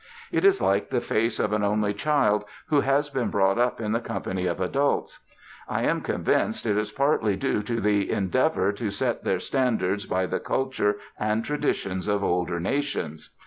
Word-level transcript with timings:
It 0.31 0.43
is 0.43 0.63
like 0.63 0.89
the 0.89 0.99
face 0.99 1.39
of 1.39 1.53
an 1.53 1.61
only 1.63 1.93
child 1.93 2.43
who 2.69 2.79
has 2.79 3.11
been 3.11 3.29
brought 3.29 3.59
up 3.59 3.79
in 3.79 3.91
the 3.91 3.99
company 3.99 4.47
of 4.47 4.59
adults. 4.59 5.19
I 5.69 5.83
am 5.83 6.01
convinced 6.01 6.65
it 6.65 6.75
is 6.75 6.91
partly 6.91 7.35
due 7.35 7.61
to 7.61 7.79
the 7.79 8.09
endeavour 8.09 8.71
to 8.71 8.89
set 8.89 9.23
their 9.23 9.39
standards 9.39 10.07
by 10.07 10.25
the 10.25 10.39
culture 10.39 10.95
and 11.19 11.45
traditions 11.45 12.07
of 12.07 12.23
older 12.23 12.59
nations. 12.59 13.29